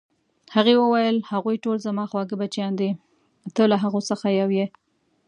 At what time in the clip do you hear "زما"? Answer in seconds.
1.87-2.03